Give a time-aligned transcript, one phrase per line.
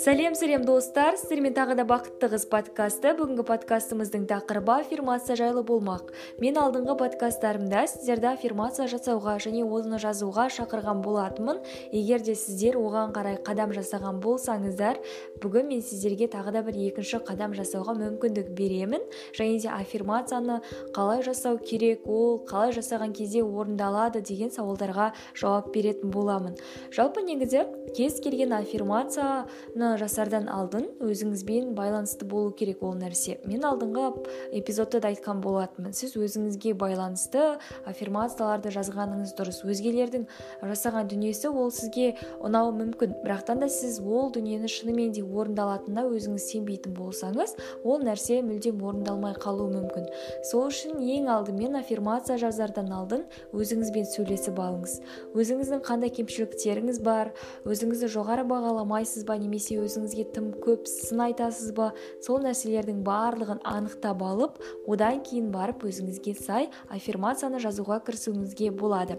[0.00, 1.18] сәлем сәлем достар.
[1.20, 3.10] Сіздермен тағы да бақытты қыз подкасты.
[3.18, 6.14] Бүгінгі подкастымыздың тақырыбы аффирмация жайлы болмақ.
[6.40, 11.60] Мен алдыңғы подкасттарымда сіздерді аффирмация жасауға және оны жазуға шақырған болатынмын.
[11.92, 15.02] Егер де сіздер оған қарай қадам жасаған болсаңыздар
[15.42, 19.04] бүгін мен сіздерге тағы да бір екінші қадам жасауға мүмкіндік беремін.
[19.36, 20.62] Және де аффирмацияны
[20.96, 26.56] қалай жасау керек ол қалай жасаған кезде орындалады деген сауалдарға жауап беретін боламын.
[26.88, 33.38] Жалпы негізі кез келген аффирмацияны жасардан алдын өзіңізбен байланысты болу керек ол нәрсе.
[33.48, 34.04] Мен алдыңғы
[34.60, 35.94] эпизодта да айтқан болатынмын.
[35.96, 37.56] Сіз өзіңізге байланысты
[37.88, 39.62] аффирмацияларды жазғаныңыз дұрыс.
[39.66, 40.26] Өзгелердің
[40.62, 43.16] жасаған дүниесі ол сізге ұнауы мүмкін.
[43.24, 49.34] Бірақтан да сіз ол дүниені шынымен де орындалатынына өзіңіз сенбейтін болсаңыз ол нәрсе мүлдем орындалмай
[49.40, 50.06] қалуы мүмкін.
[50.46, 55.00] Сол үшін ең алдымен аффирмация жазардан алдын өзіңізбен сөйлесіп алыңыз.
[55.34, 57.32] Өзіңіздің қандай кемшіліктеріңіз бар?
[57.64, 59.36] Өзіңізді жоғары бағаламайсыз ба?
[59.40, 61.90] Немесе өзіңізге тым көп сын айтасыз ба?
[62.24, 69.18] Сол нәрселердің барлығын анықтап алып одан кейін барып өзіңізге сай аффирмацияны жазуға кірісуіңізге болады.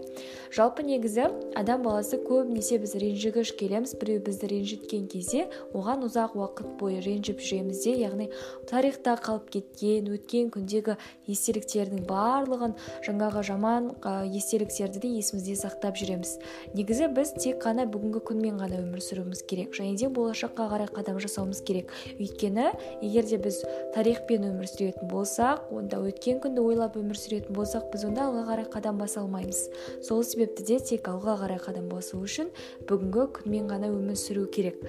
[0.54, 6.74] Жалпы негізі адам баласы көбінесе біз ренжігіш келеміз біреу бізді ренжіткен кезде оған ұзақ уақыт
[6.80, 8.28] бойы ренжіп жүреміз де яғни
[8.70, 10.96] тарихта қалып кеткен өткен күндегі
[11.30, 12.74] естеліктердің барлығын
[13.06, 16.34] жаңағы жаман естеліктерді де есімізде сақтап жүреміз.
[16.74, 19.72] Негізі біз тек қана бүгінгі күнмен ғана өмір сүруіміз керек.
[19.78, 21.92] Және де болашақ болашаққа қарай қадам жасауымыз керек.
[22.18, 23.62] Өйткені егер де біз
[23.94, 28.66] тарихпен өмір сүретін болсақ онда өткен күнді ойлап өмір сүретін болсақ біз онда алға қарай
[28.72, 29.68] қадам баса алмаймыз.
[30.02, 32.50] Сол себепті де тек алға қарай қадам басу үшін
[32.88, 34.82] бүгінгі күнмен ғана өмір сүру керек.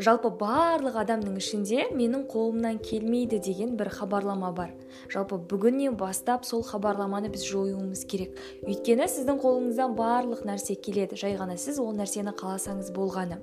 [0.00, 4.70] Жалпы барлық адамның ішінде менің қолымнан келмейді деген бір хабарлама бар.
[5.12, 8.38] Жалпы бүгіннен бастап сол хабарламаны біз жоюымыз керек.
[8.64, 11.18] Өйткені сіздің қолыңыздан барлық нәрсе келеді.
[11.20, 13.38] Жай ғана сіз ол нәрсені қаласаңыз болғаны.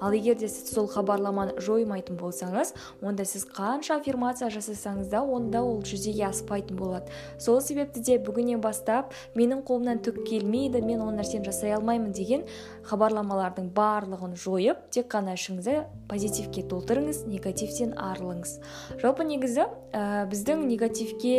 [0.00, 5.64] Ал егер де сіз сол хабарламаны жоймайтын болсаңыз онда сіз қанша аффирмация жасасаңыз да онда
[5.66, 7.10] ол жүзеге аспайтын болады.
[7.38, 12.46] Сол себепті де бүгіннен бастап менің қолымнан түк келмейді мен ол нәрсені жасай алмаймын деген
[12.86, 18.54] хабарламалардың барлығын жойып тек қана ішіңізді позитивке толтырыңыз негативтен арылыңыз.
[19.02, 21.34] Жалпы негізі ә, біздің негативке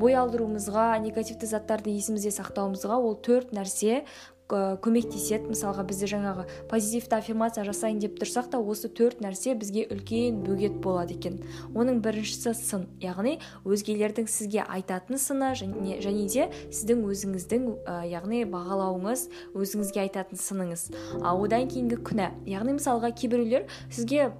[0.00, 4.04] бой алдыруымызға негативті заттарды есімізде сақтауымызға ол төрт нәрсе
[4.48, 5.50] көмектеседі.
[5.50, 10.78] Мысалға бізді жаңағы позитивті аффирмация жасайын деп тұрсақ та осы төрт нәрсе бізге үлкен бөгет
[10.84, 11.40] болады екен.
[11.74, 12.86] Оның біріншісі сын.
[13.02, 13.36] Яғни
[13.66, 20.88] өзгелердің сізге айтатын сыны және, және де сіздің өзіңіздің ә, яғни бағалауыңыз өзіңізге айтатын сыныңыз.
[21.22, 22.32] А одан кейінгі күнә.
[22.46, 24.30] Яғни мысалға кейбіреулер сізге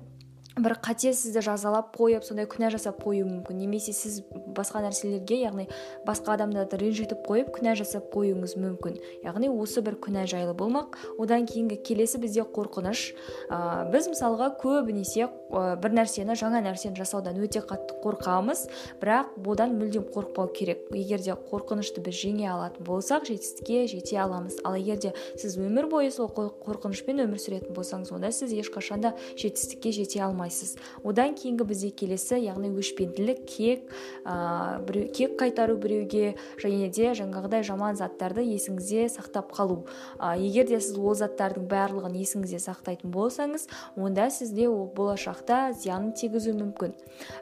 [0.57, 3.59] бір қате сізді жазалап қойып сондай күнә жасап қоюы мүмкін.
[3.61, 4.23] Немесе сіз
[4.57, 5.67] басқа нәрселерге яғни
[6.07, 8.97] басқа адамдарды ренжітіп қойып күнә жасап қоюыңыз мүмкін.
[9.27, 10.97] Яғни осы бір күнә жайлы болмақ.
[11.21, 13.13] Одан кейінгі келесі бізде қорқыныш.
[13.53, 18.67] Ә, біз мысалға көбінесе бір нәрсені жаңа нәрсені жасаудан өте қатты қорқамыз.
[19.01, 20.89] Бірақ одан мүлдем қорықпау керек.
[20.91, 24.59] Егер де қорқынышты біз жеңе алатын болсақ жетістікке жете аламыз.
[24.65, 29.15] Ал егер де сіз өмір бойы сол қорқынышпен өмір сүретін болсаңыз онда сіз ешқашан да
[29.37, 30.77] жетістікке жете алмайсыз.
[31.05, 33.93] Одан кейінгі бізде келесі яғни өшпенділік кек
[34.25, 39.85] ә, біреу кек қайтару біреуге және де жаңағыдай жаман заттарды есіңізде сақтап қалу.
[40.19, 44.87] Ә, егер де сіз ол заттардың барлығын есіңізде сақтайтын болсаңыз онда сізде ол
[45.37, 46.95] болашақта зиянын тигізуі мүмкін.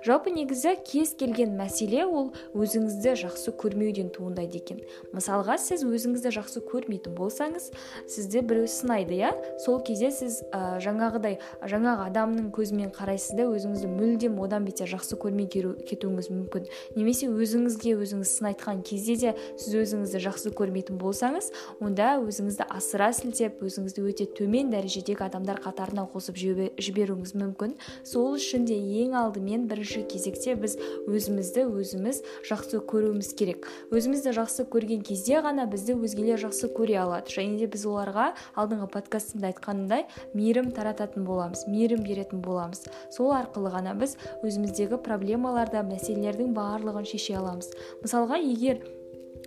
[0.05, 4.81] Жалпы негізі кез келген мәселе ол өзіңізді жақсы көрмеуден туындайды екен.
[5.12, 7.71] Мысалға сіз өзіңізді жақсы көрмейтін болсаңыз
[8.06, 9.32] сізді біреу сынайды иә?
[9.59, 15.19] Сол кезде сіз ә, жаңағыдай жаңағы адамның көзімен қарайсыз да өзіңізді мүлдем одан бетер жақсы
[15.19, 16.69] көрмей кетуіңіз мүмкін.
[16.94, 21.50] Немесе өзіңізге өзіңіз сын айтқан кезде де сіз өзіңізді жақсы көрмейтін болсаңыз
[21.82, 27.75] онда өзіңізді асыра сілтеп өзіңізді өте төмен дәрежедегі адамдар қатарына қосып жіберуіңіз мүмкін.
[28.06, 30.77] Сол үшін де ең алдымен бірінші кезекте біз
[31.09, 33.69] өзімізді өзіміз жақсы көруіміз керек.
[33.95, 37.33] Өзімізді жақсы көрген кезде ғана бізді өзгелер жақсы көре алады.
[37.34, 42.85] Және де біз оларға алдыңғы подкастымда айтқанымдай мейірім тарататын боламыз мейірім беретін боламыз.
[43.14, 47.73] Сол арқылы ғана біз өзіміздегі проблемаларды мәселелердің барлығын шеше аламыз.
[48.05, 48.82] Мысалға егер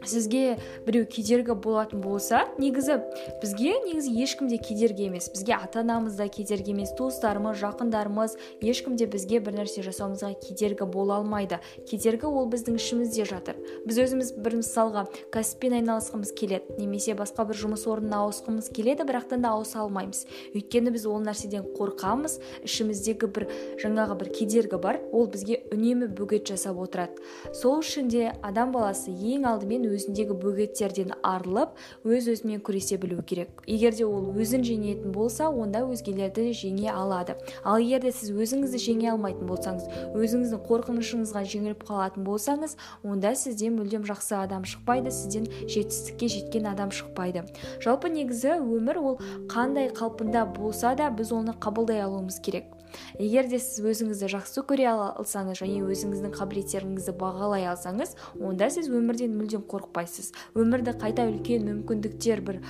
[0.05, 2.99] сізге біреу кедергі болатын болса негізі
[3.41, 5.29] бізге негізі ешкім де кедергі емес.
[5.31, 10.85] Бізге ата анамыз да кедергі емес туыстарымыз жақындарымыз ешкім де бізге бір нәрсе жасауымызға кедергі
[10.85, 11.59] бола алмайды.
[11.89, 13.57] Кедергі ол біздің ішімізде жатыр.
[13.87, 19.41] Біз өзіміз бір мысалға кәсіппен айналысқымыз келеді немесе басқа бір жұмыс орнына ауысқымыз келеді бірақтан
[19.41, 20.25] да ауыса алмаймыз.
[20.53, 22.39] Өйткені біз ол нәрседен қорқамыз.
[22.67, 23.47] Ішіміздегі бір
[23.81, 27.17] жаңағы бір кедергі бар ол бізге үнемі бөгет жасап отырады.
[27.53, 33.63] Сол үшін де адам баласы ең алдымен өзіндегі бөгеттерден арылып өз өзімен күресе білу керек.
[33.67, 37.37] Егер де ол өзін жеңетін болса онда өзгелерді жеңе алады.
[37.63, 39.87] Ал егер де сіз өзіңізді жеңе алмайтын болсаңыз
[40.17, 46.91] өзіңіздің қорқынышыңызға жеңіліп қалатын болсаңыз онда сізден мүлдем жақсы адам шықпайды сізден жетістікке жеткен адам
[46.91, 47.45] шықпайды.
[47.83, 52.73] Жалпы негізі өмір ол қандай қалпында болса да біз оны қабылдай алуымыз керек.
[53.19, 59.35] Егер де сіз өзіңізді жақсы көре алсаңыз және өзіңіздің қабілеттеріңізді бағалай алсаңыз онда сіз өмірден
[59.37, 60.31] мүлдем қорықпайсыз.
[60.57, 62.61] Өмірді қайта үлкен мүмкіндіктер бір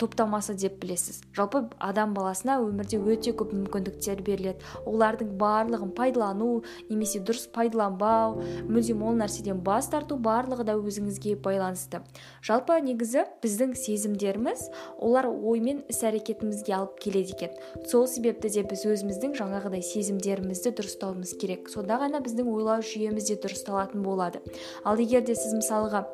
[0.00, 1.22] топтамасы деп білесіз.
[1.36, 4.64] Жалпы адам баласына өмірде өте көп мүмкіндіктер беріледі.
[4.86, 12.02] Олардың барлығын пайдалану немесе дұрыс пайдаланбау мүлдем ол нәрседен бас тарту барлығы да өзіңізге байланысты.
[12.44, 14.68] Жалпы негізі біздің сезімдеріміз
[14.98, 17.54] олар оймен іс әрекетімізге алып келеді екен.
[17.88, 21.68] Сол себепті де біз өзіміздің жаңағыдай сезімдерімізді дұрыстауымыз керек.
[21.72, 24.40] Сонда ғана біздің ойлау жүйеміз де дұрысталатын болады.
[24.84, 26.04] Ал егер де сіз мысалға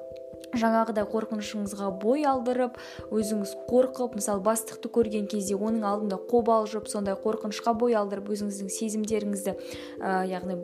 [0.51, 2.79] жаңағыдай қорқынышыңызға бой алдырып
[3.15, 9.55] өзіңіз қорқып мысалы бастықты көрген кезде оның алдында қобалжып сондай қорқынышқа бой алдырып өзіңіздің сезімдеріңізді
[10.01, 10.57] ә, яғни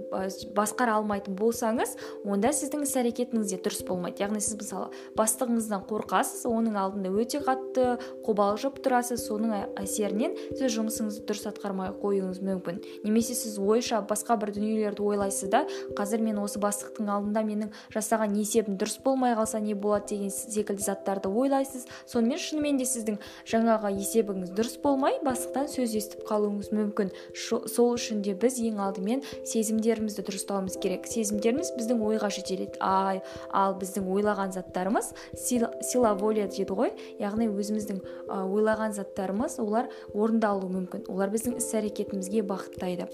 [0.56, 1.94] басқара алмайтын болсаңыз
[2.26, 4.24] онда сіздің іс әрекетіңіз де дұрыс болмайды.
[4.24, 7.86] Яғни сіз мысалы бастығыңыздан қорқасыз оның алдында өте қатты
[8.26, 12.82] қобалжып тұрасыз соның әсерінен сіз жұмысыңызды дұрыс атқармай қоюыңыз мүмкін.
[13.04, 15.64] Немесе сіз ойша басқа бір дүниелерді ойлайсыз да
[15.98, 20.82] қазір мен осы бастықтың алдында менің жасаған есебім дұрыс болмай қалса не болады деген секілді
[20.82, 21.86] заттарды ойлайсыз.
[22.06, 23.18] Сонымен шынымен де сіздің
[23.48, 27.12] жаңағы есебіңіз дұрыс болмай бастықтан сөз естіп қалуыңыз мүмкін.
[27.34, 31.08] Сол үшін де біз ең алдымен сезімдерімізді дұрыстауымыз керек.
[31.10, 33.18] Сезімдеріміз біздің ойға жетелейді а,
[33.50, 36.94] ал біздің ойлаған заттарымыз сила воля дейді ғой.
[37.20, 41.06] Яғни өзіміздің ойлаған заттарымыз олар орындалуы мүмкін.
[41.12, 43.08] Олар біздің іс әрекетімізге бағыттайды.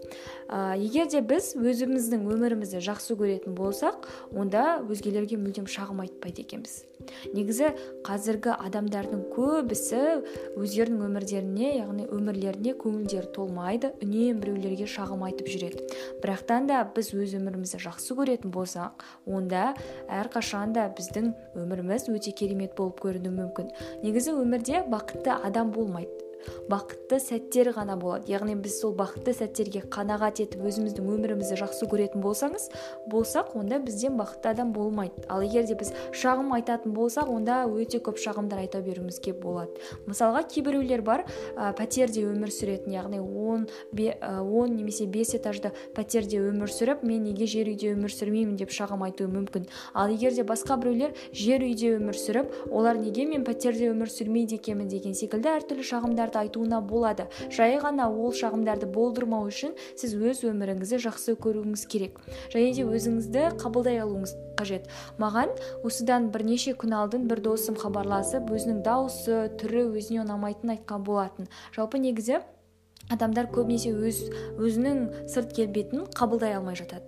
[0.48, 6.82] Ә, егер де біз өзіміздің өмірімізді жақсы көретін болсақ онда өзгелерге мүлдем шағым айтпайды екенбіз.
[7.34, 7.72] Негізі
[8.06, 10.00] қазіргі адамдардың көбісі
[10.60, 15.86] өздерінің өмірдеріне яғни өмірлеріне көңілдері толмайды үнемі біреулерге шағым айтып жүреді.
[16.22, 19.72] Бірақтан да біз өз өмірімізді жақсы көретін болсақ онда
[20.06, 23.72] әрқашан да біздің өміріміз өте керемет болып көрінуі мүмкін.
[24.04, 26.21] Негізі өмірде бақытты адам болмайды.
[26.70, 28.30] Бақытты сәттер ғана болады.
[28.32, 32.68] Яғни біз сол бақытты сәттерге қанағат етіп өзіміздің өмірімізді жақсы көретін болсаңыз
[33.10, 35.24] болсақ онда бізден бақытты адам болмайды.
[35.28, 39.78] Ал егер де біз шағым айтатын болсақ онда өте көп шағымдар айта беруімізге болады.
[40.06, 41.24] Мысалға кейбіреулер бар
[41.56, 47.24] ә, пәтерде өмір сүретін яғни он, бе, он немесе бес этажды пәтерде өмір сүріп мен
[47.26, 48.56] неге жер үйде өмір сүрмеймін?
[48.56, 49.68] деп шағым айтуы мүмкін.
[49.94, 54.58] Ал егер де басқа біреулер жер үйде өмір сүріп олар неге мен пәтерде өмір сүрмейді
[54.60, 54.88] екенмін?
[54.92, 57.26] деген секілді әртүрлі шағымдар айтуына болады.
[57.50, 62.18] Жай ғана ол шағымдарды болдырмау үшін сіз өз өміріңізді жақсы көруіңіз керек.
[62.54, 64.88] Және де өзіңізді қабылдай алуыңыз қажет.
[65.18, 65.52] Маған
[65.84, 71.48] осыдан бірнеше күн алдын бір досым хабарласып өзінің дауысы түрі өзіне ұнамайтынын айтқан болатын.
[71.76, 72.42] Жалпы негізі
[73.12, 74.24] адамдар көбінесе өз
[74.60, 77.04] өзінің сырт келбетін қабылдай алмай жатады.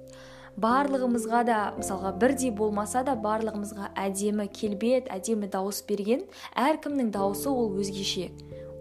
[0.54, 6.22] Барлығымызға да мысалға бірдей болмаса да барлығымызға әдемі келбет әдемі дауыс берген
[6.54, 8.28] әркімнің дауысы ол өзгеше.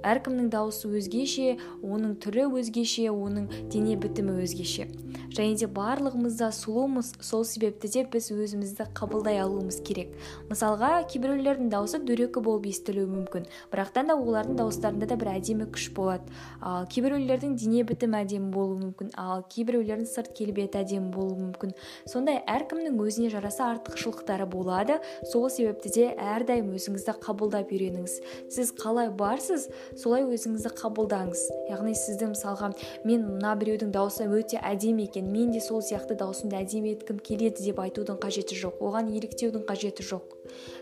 [0.04, 4.90] Әркімнің дауысы өзгеше оның түрі өзгеше оның дене бітімі өзгеше.
[5.34, 10.12] Және де барлығымыз да сұлумыз сол себепті де біз өзімізді қабылдай алуымыз керек.
[10.50, 15.88] Мысалға кейбіреулердің дауысы дөрекі болып естілуі мүмкін бірақтан да олардың дауыстарында да бір әдемі күш
[15.98, 16.30] болады.
[16.62, 21.74] Ал кейбіреулердің дене бітімі әдемі болуы мүмкін ал кейбіреулердің сырт келбеті әдемі болуы мүмкін.
[22.06, 25.00] Сондай әркімнің өзіне жараса артықшылықтары болады
[25.32, 28.20] сол себепті де әрдайым өзіңізді қабылдап үйреніңіз.
[28.54, 29.70] Сіз қалай барсыз
[30.00, 31.44] солай өзіңізді қабылдаңыз.
[31.70, 32.72] Яғни сізді мысалға
[33.08, 37.68] мен мына біреудің дауысы өте әдемі екен мен де сол сияқты даусымды әдемі еткім келеді
[37.68, 38.82] деп айтудың қажеті жоқ.
[38.84, 40.38] Оған еліктеудің қажеті жоқ.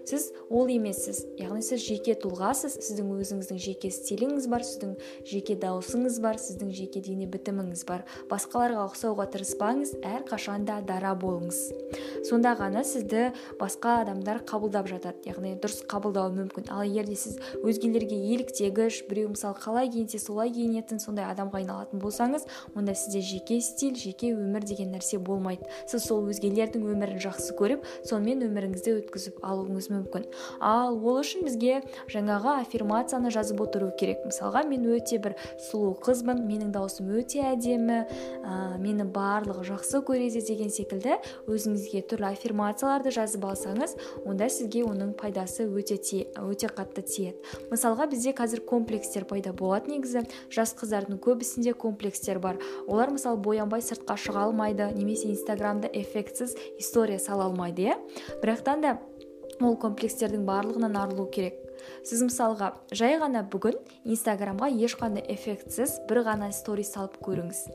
[0.07, 1.23] Сіз ол емессіз.
[1.39, 2.77] Яғни сіз жеке тұлғасыз.
[2.81, 4.95] Сіздің өзіңіздің жеке стиліңіз бар сіздің
[5.27, 8.05] жеке дауысыңыз бар сіздің жеке дене бітіміңіз бар.
[8.31, 11.61] Басқаларға ұқсауға тырыспаңыз әрқашанда дара болыңыз.
[12.27, 15.21] Сонда ғана сізді басқа адамдар қабылдап жатады.
[15.29, 16.69] Яғни дұрыс қабылдауы мүмкін.
[16.73, 22.01] Ал егер де сіз өзгелерге еліктегіш біреу мысалы қалай киінсе солай киінетін сондай адамға айналатын
[22.01, 25.67] болсаңыз онда сізде жеке стиль жеке өмір деген нәрсе болмайды.
[25.89, 30.27] Сіз сол өзгелердің өмірін жақсы көріп сонымен өміріңізді өткізіп алуыңыз мүмкін.
[30.59, 31.81] Ал ол үшін бізге
[32.11, 34.23] жаңағы аффирмацияны жазып отыру керек.
[34.27, 35.35] Мысалға мен өте бір
[35.69, 41.17] сұлу қызбын менің даусым өте әдемі ә, мені барлығы жақсы көреді деген секілді
[41.51, 47.37] өзіңізге түрлі аффирмацияларды жазып алсаңыз онда сізге оның пайдасы өте те, өте қатты тиеді.
[47.71, 50.25] Мысалға бізде қазір комплекстер пайда болады негізі.
[50.51, 52.59] Жас қыздардың көбісінде комплекстер бар.
[52.87, 57.97] Олар мысалы боянбай сыртқа шыға алмайды немесе инстаграмда эффектсіз история сала алмайды иә?
[58.41, 58.97] Бірақтан да
[59.67, 61.57] ол комплекстердің барлығынан арылу керек.
[62.05, 67.65] Сіз мысалға жай ғана бүгін инстаграмға ешқандай эффектсіз бір ғана сторис салып көріңіз.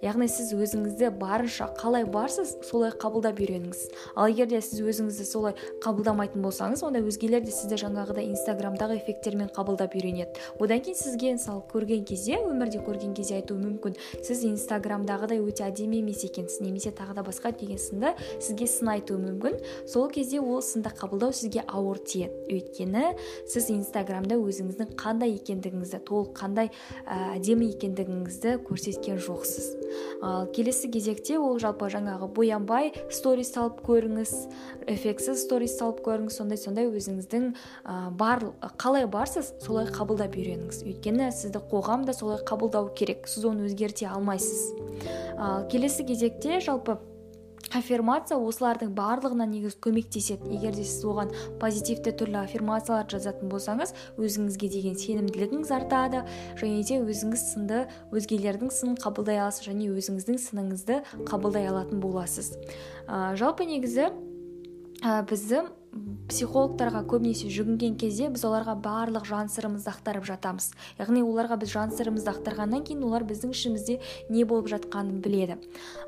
[0.00, 3.80] Яғни сіз өзіңізді барынша қалай барсыз солай қабылдап үйреніңіз.
[4.16, 5.54] Ал егер де сіз өзіңізді солай
[5.84, 10.40] қабылдамайтын болсаңыз онда өзгелер де сізді жаңағыдай инстаграмдағы эффекттермен қабылдап үйренеді.
[10.58, 16.00] Одан кейін сізге мысалы көрген кезде өмірде көрген кезде айтуы мүмкін сіз инстаграмдағыдай өте әдемі
[16.00, 19.60] емес екенсіз немесе тағы да басқа деген сынды сізге сын айтуы мүмкін.
[19.86, 22.32] Сол кезде ол сынды қабылдау сізге ауыр тиеді.
[22.50, 23.14] Өйткені
[23.48, 26.72] сіз инстаграмда өзіңіздің қандай екендігіңізді толық қандай
[27.06, 29.89] әдемі екендігіңізді көрсеткен жоқсыз.
[30.22, 34.34] Ал келесі кезекте ол жалпы жаңағы боянбай сторис салып көріңіз
[34.90, 37.50] эффектсіз сторис салып көріңіз сондай сондай өзіңіздің
[37.84, 38.44] ә, бар
[38.80, 40.82] қалай барсыз солай қабылдап үйреніңіз.
[40.86, 44.70] Өйткені сізді қоғам да солай қабылдау керек сіз оны өзгерте алмайсыз.
[45.38, 46.98] Ал келесі кезекте жалпы
[47.76, 50.50] аффирмация осылардың барлығына негізі көмектеседі.
[50.56, 56.24] Егер де сіз оған позитивті түрлі аффирмациялар жазатын болсаңыз өзіңізге деген сенімділігіңіз артады
[56.60, 62.56] және де өзіңіз сынды өзгелердің сынын қабылдай аласыз және өзіңіздің сыныңызды қабылдай алатын боласыз.
[63.06, 64.10] Ә, жалпы негізі
[65.02, 65.68] ә, бізді
[66.30, 70.68] психологтарға көбінесе жүгінген кезде біз оларға барлық жан сырымызды ақтарып жатамыз.
[71.00, 73.96] Яғни оларға біз жан сырымызды ақтарғаннан кейін олар біздің ішімізде
[74.30, 75.56] не болып жатқанын біледі.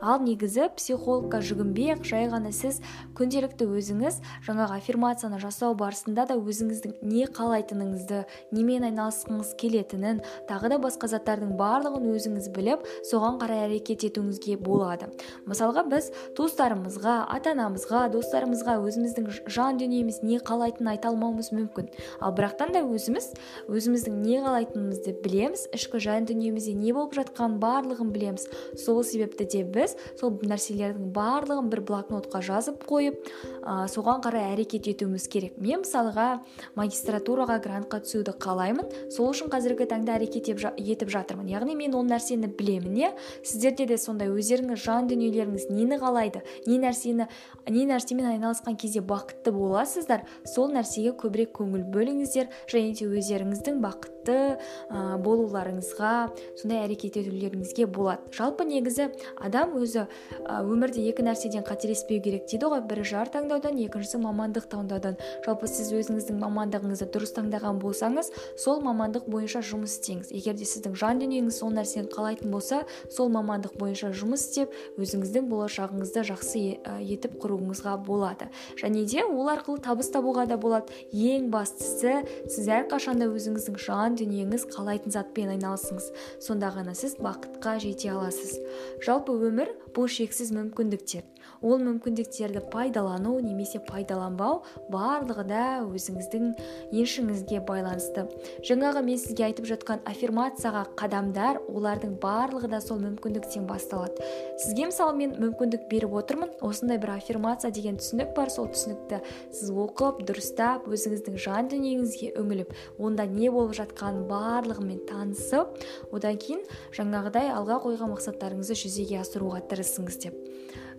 [0.00, 2.78] Ал негізі психологқа жүгінбей жай ғана сіз
[3.18, 8.22] күнделікті өзіңіз жаңағы аффирмацияны жасау барысында да өзіңіздің не қалайтыныңызды
[8.54, 15.10] немен айналысқыңыз келетінін тағы да басқа заттардың барлығын өзіңіз біліп соған қарай әрекет етуіңізге болады.
[15.50, 21.90] Мысалға біз туыстарымызға ата анамызға достарымызға өзіміздің жан дүниеміз не қалайтынын айта алмауымыз мүмкін.
[22.20, 23.32] Ал бірақтан да өзіміз
[23.70, 28.48] өзіміздің не қалайтынымызды білеміз ішкі жан дүниемізде не болып жатқанын барлығын білеміз.
[28.78, 33.20] Сол себепті де біз сол нәрселердің барлығын бір блокнотқа жазып қойып
[33.62, 35.58] ә, соған қарай әрекет етуіміз керек.
[35.62, 36.42] Мен мысалға
[36.78, 38.88] магистратураға грантқа түсуді қалаймын.
[39.12, 41.50] Сол үшін қазіргі таңда әрекет етіп жатырмын.
[41.52, 43.12] Яғни мен ол нәрсені білемін иә
[43.42, 47.28] сіздерде де сондай өздеріңіз жан дүниелеріңіз нені қалайды не нәрсені
[47.70, 50.26] не нәрсемен айналысқан кезде бақытты боласыздар.
[50.44, 56.12] Сол нәрсеге көбірек көңіл бөліңіздер және де өздеріңіздің бақытты ә, болуларыңызға
[56.60, 58.22] сондай әрекет етулеріңізге болады.
[58.34, 59.10] Жалпы негізі
[59.40, 60.06] адам өзі
[60.46, 62.82] өмірде екі нәрседен қателеспеу керек дейді ғой.
[62.86, 65.18] Бірі жар таңдаудан екіншісі мамандық таңдаудан.
[65.46, 70.32] Жалпы сіз өзіңіздің мамандығыңызды дұрыс таңдаған болсаңыз сол мамандық бойынша жұмыс істеңіз.
[70.34, 75.48] Егер де сіздің жан дүниеңіз сол нәрсені қалайтын болса сол мамандық бойынша жұмыс істеп өзіңіздің
[75.50, 76.64] болашағыңызды жақсы
[77.00, 78.50] етіп құруыңызға болады.
[78.80, 80.92] Және де ол арқылы табыс табуға да болады.
[81.12, 86.08] Ең бастысы сіз әрқашанда өзіңіздің жан дүниеңіз қалайтын затпен айналысыңыз.
[86.44, 88.58] Сонда ғана сіз бақытқа жете аласыз.
[89.04, 91.24] Жалпы өмір бұл шексіз мүмкіндіктер.
[91.62, 94.60] Ол мүмкіндіктерді пайдалану немесе пайдаланбау
[94.92, 96.52] барлығы да өзіңіздің
[96.90, 98.26] еншіңізге байланысты.
[98.66, 104.18] Жаңағы мен сізге айтып жатқан аффирмацияға қадамдар олардың барлығы да сол мүмкіндіктен басталады.
[104.58, 109.22] Сізге мысалы мен мүмкіндік беріп отырмын осындай бір аффирмация деген түсінік бар сол түсінікті
[109.54, 115.78] сіз оқып дұрыстап өзіңіздің жан дүниеңізге үңіліп онда не болып жатқанын барлығымен танысып
[116.12, 116.64] одан кейін
[116.96, 120.36] жаңағыдай алға қойған мақсаттарыңызды жүзеге асыруға тырысыңыз деп.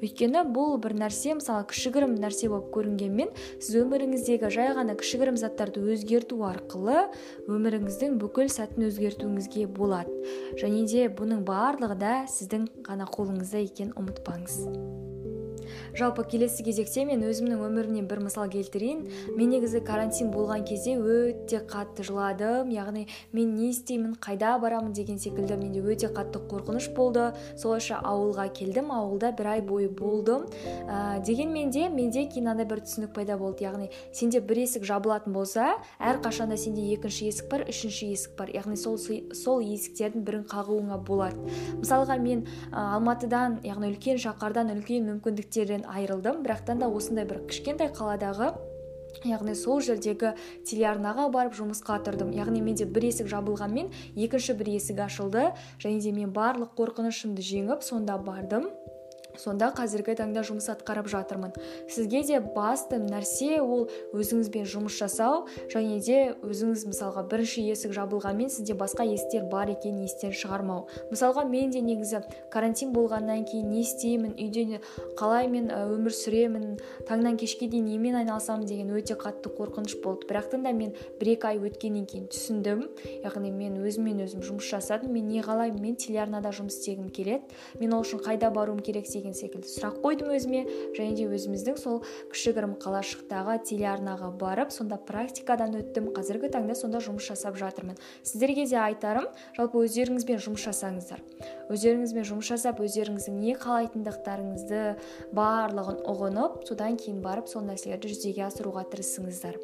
[0.04, 3.32] Өйткені бұл бір нәрсе мысалы кішігірім нәрсе болып көрінгенмен
[3.64, 7.08] сіз өміріңіздегі жай ғана кішігірім заттарды өзгерту арқылы
[7.48, 10.14] өміріңіздің бүкіл сәтін өзгертуіңізге болады.
[10.60, 15.13] Және де бұның барлығы да сіздің ғана қолыңызда екенін ұмытпаңыз.
[15.94, 19.04] Жалпы келесі кезекте мен өзімнің өмірімнен бір мысал келтірейін.
[19.38, 22.72] Мен негізі карантин болған кезде өте қатты жыладым.
[22.74, 27.32] Яғни мен не істеймін қайда барамын деген секілді менде өте қатты қорқыныш болды.
[27.56, 30.48] Солайша ауылға келдім ауылда бір ай бойы болдым.
[30.90, 33.64] Ә, дегенмен де менде кейін мынандай бір түсінік пайда болды.
[33.68, 38.50] Яғни сенде бір есік жабылатын болса әрқашанда сенде екінші есік бар үшінші есік бар.
[38.50, 41.38] Яғни сол сол есіктердің бірін қағуыңа болады.
[41.78, 47.92] Мысалға мен ә, алматыдан яғни үлкен шаһардан үлкен мүмкіндіктерден айырылдым бірақтан да осындай бір кішкентай
[47.96, 48.54] қаладағы
[49.28, 50.34] яғни сол жердегі
[50.68, 52.34] телеарнаға барып жұмысқа тұрдым.
[52.36, 55.52] Яғни менде бір есік жабылғанмен екінші бір есік ашылды.
[55.80, 58.72] Және де мен барлық қорқынышымды жеңіп сонда бардым.
[59.40, 61.54] Сонда қазіргі таңда жұмыс атқарып жатырмын.
[61.90, 68.52] Сізге де басты нәрсе ол өзіңізбен жұмыс жасау және де өзіңіз мысалға бірінші есік жабылғанмен
[68.54, 70.88] сізде басқа есіктер бар екенін естен шығармау.
[71.12, 72.24] Мысалға мен де негізі
[72.54, 74.82] карантин болғаннан кейін не істеймін үйде
[75.20, 80.28] қалай мен өмір сүремін таңнан кешке дейін немен айналысамын деген өте қатты қорқыныш болды.
[80.30, 82.86] Бірақтан да мен бір екі ай өткеннен кейін түсіндім.
[83.26, 87.44] Яғни мен өзіммен өзім жұмыс жасадым мен не қалаймын мен телеарнада жұмыс істегім келеді.
[87.80, 90.64] Мен ол үшін қайда баруым керек деген секілді сұрақ қойдым өзіме.
[90.98, 92.02] Және де өзіміздің сол
[92.34, 96.12] кішігірім қалашықтағы телеарнаға барып сонда практикадан өттім.
[96.16, 97.98] Қазіргі таңда сонда жұмыс жасап жатырмын.
[98.28, 101.24] Сіздерге де айтарым жалпы өздеріңізбен жұмыс жасаңыздар.
[101.72, 104.84] Өздеріңізбен жұмыс жасап өздеріңіздің не қалайтындықтарыңызды
[105.34, 109.60] барлығын ұғынып содан кейін барып сол нәрселерді жүзеге асыруға тырысыңыздар.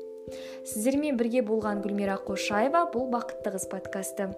[0.67, 4.29] Сіздермен бірге болған гүлмира қошаева бұл бақытты қыз подкасты.